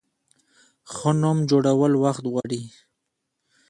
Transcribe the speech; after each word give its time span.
ښه 0.93 1.11
نوم 1.21 1.37
جوړول 1.49 1.93
وخت 2.03 2.23
غواړي. 2.31 2.61